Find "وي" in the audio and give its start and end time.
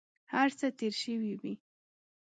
1.41-1.53